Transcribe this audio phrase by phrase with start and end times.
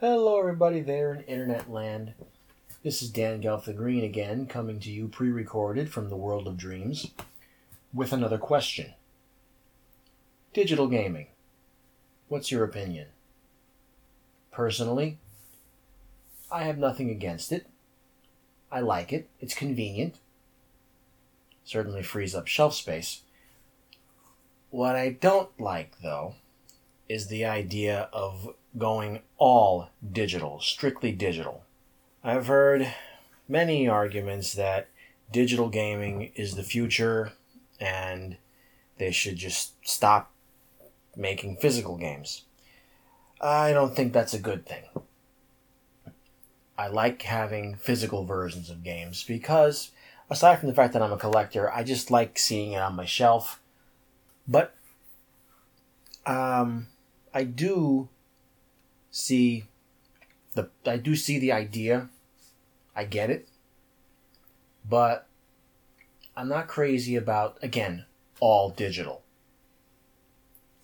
[0.00, 2.12] Hello, everybody there in internet land.
[2.84, 6.46] This is Dan Galf the Green again, coming to you pre recorded from the world
[6.46, 7.10] of dreams
[7.92, 8.94] with another question.
[10.54, 11.26] Digital gaming.
[12.28, 13.08] What's your opinion?
[14.52, 15.18] Personally,
[16.48, 17.66] I have nothing against it.
[18.70, 20.14] I like it, it's convenient,
[21.64, 23.22] certainly frees up shelf space.
[24.70, 26.36] What I don't like, though,
[27.08, 31.64] is the idea of going all digital, strictly digital.
[32.22, 32.92] I've heard
[33.48, 34.88] many arguments that
[35.32, 37.32] digital gaming is the future
[37.80, 38.36] and
[38.98, 40.32] they should just stop
[41.16, 42.44] making physical games.
[43.40, 44.84] I don't think that's a good thing.
[46.76, 49.90] I like having physical versions of games because,
[50.30, 53.04] aside from the fact that I'm a collector, I just like seeing it on my
[53.04, 53.60] shelf.
[54.46, 54.74] But
[56.24, 56.86] um,
[57.34, 58.08] I do
[59.10, 59.64] see
[60.54, 62.08] the I do see the idea.
[62.94, 63.48] I get it.
[64.88, 65.26] But
[66.36, 68.06] I'm not crazy about again
[68.40, 69.22] all digital.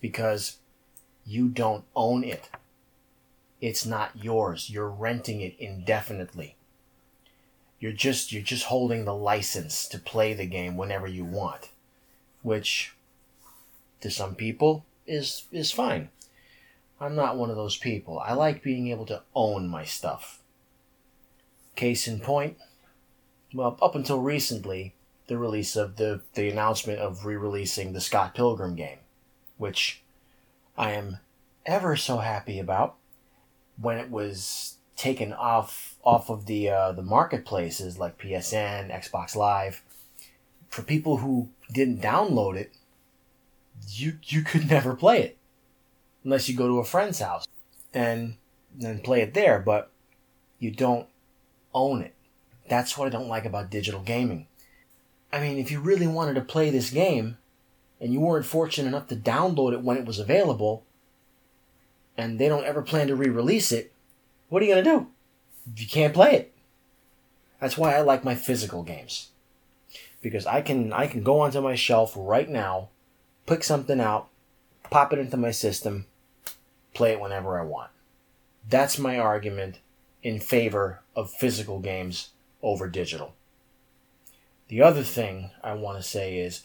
[0.00, 0.58] Because
[1.24, 2.48] you don't own it.
[3.60, 4.70] It's not yours.
[4.70, 6.56] You're renting it indefinitely.
[7.78, 11.70] You're just you're just holding the license to play the game whenever you want,
[12.42, 12.94] which
[14.00, 16.10] to some people is is fine.
[17.00, 18.18] I'm not one of those people.
[18.18, 20.40] I like being able to own my stuff.
[21.74, 22.58] Case in point,
[23.54, 24.94] well, up until recently,
[25.26, 28.98] the release of the the announcement of re-releasing the Scott Pilgrim game,
[29.56, 30.02] which
[30.76, 31.18] I am
[31.64, 32.96] ever so happy about.
[33.80, 39.82] When it was taken off off of the uh, the marketplaces like PSN, Xbox Live,
[40.68, 42.72] for people who didn't download it,
[43.88, 45.38] you you could never play it
[46.24, 47.46] unless you go to a friend's house
[47.92, 48.36] and
[48.74, 49.90] then play it there, but
[50.58, 51.06] you don't
[51.74, 52.14] own it.
[52.68, 54.46] That's what I don't like about digital gaming.
[55.32, 57.38] I mean, if you really wanted to play this game
[58.00, 60.84] and you weren't fortunate enough to download it when it was available
[62.16, 63.92] and they don't ever plan to re-release it,
[64.48, 65.06] what are you going to do?
[65.76, 66.54] You can't play it.
[67.60, 69.28] That's why I like my physical games.
[70.22, 72.88] Because I can I can go onto my shelf right now,
[73.46, 74.28] pick something out,
[74.90, 76.06] pop it into my system,
[76.94, 77.90] play it whenever I want.
[78.68, 79.78] That's my argument
[80.22, 82.30] in favor of physical games
[82.62, 83.34] over digital.
[84.68, 86.62] The other thing I want to say is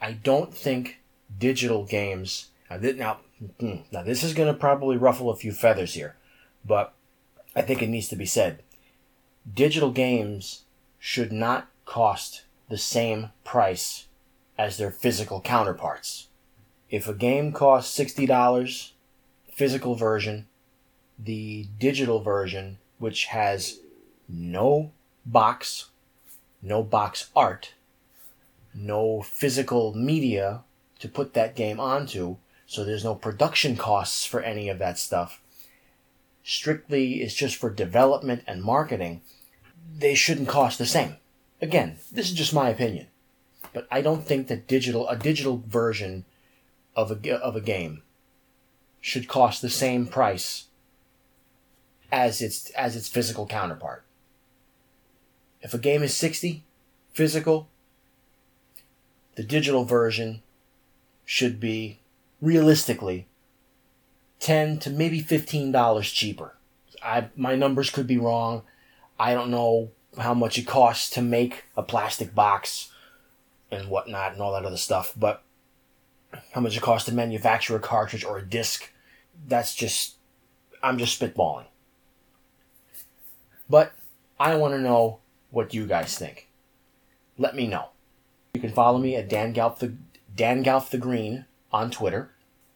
[0.00, 1.00] I don't think
[1.38, 2.48] digital games
[2.80, 3.18] now,
[3.60, 6.16] hmm, now this is going to probably ruffle a few feathers here,
[6.64, 6.94] but
[7.54, 8.62] I think it needs to be said.
[9.52, 10.62] Digital games
[10.98, 14.06] should not cost the same price
[14.56, 16.28] as their physical counterparts.
[16.88, 18.92] If a game costs $60
[19.52, 20.48] physical version,
[21.18, 23.78] the digital version, which has
[24.28, 24.90] no
[25.24, 25.90] box,
[26.62, 27.74] no box art,
[28.74, 30.62] no physical media
[30.98, 32.36] to put that game onto,
[32.66, 35.40] so there's no production costs for any of that stuff.
[36.42, 39.20] Strictly, it's just for development and marketing.
[39.96, 41.16] They shouldn't cost the same.
[41.60, 43.06] Again, this is just my opinion,
[43.72, 46.24] but I don't think that digital a digital version
[46.96, 48.02] of a of a game
[49.02, 50.68] should cost the same price
[52.10, 54.04] as its as its physical counterpart.
[55.60, 56.64] If a game is 60
[57.12, 57.68] physical,
[59.34, 60.42] the digital version
[61.24, 61.98] should be
[62.40, 63.26] realistically
[64.40, 66.54] 10 to maybe $15 cheaper.
[67.02, 68.62] I my numbers could be wrong.
[69.18, 72.90] I don't know how much it costs to make a plastic box
[73.70, 75.42] and whatnot and all that other stuff, but
[76.52, 78.90] how much it costs to manufacture a cartridge or a disc
[79.46, 80.16] that's just
[80.82, 81.66] I'm just spitballing.
[83.68, 83.92] But
[84.38, 85.20] I want to know
[85.50, 86.48] what you guys think.
[87.38, 87.88] Let me know.
[88.54, 89.94] You can follow me at Dan Galf the
[90.34, 92.32] Dan Galf the Green on Twitter,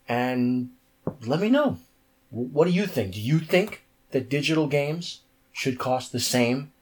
[0.08, 0.70] and
[1.24, 1.78] let me know.
[2.30, 3.14] What do you think?
[3.14, 5.20] Do you think that digital games
[5.52, 6.72] should cost the same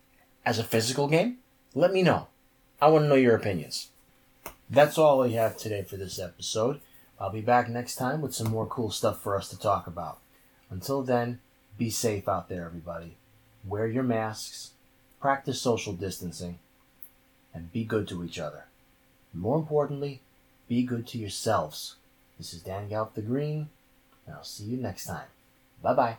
[0.44, 1.38] as a physical game?
[1.74, 2.28] Let me know.
[2.80, 3.90] I want to know your opinions.
[4.70, 6.80] That's all I have today for this episode.
[7.20, 10.18] I'll be back next time with some more cool stuff for us to talk about.
[10.70, 11.40] Until then,
[11.78, 13.16] be safe out there, everybody.
[13.66, 14.72] Wear your masks,
[15.20, 16.58] practice social distancing,
[17.52, 18.64] and be good to each other.
[19.32, 20.20] More importantly,
[20.68, 21.96] be good to yourselves.
[22.38, 23.68] This is Dan Galf the Green,
[24.26, 25.28] and I'll see you next time.
[25.82, 26.16] Bye bye.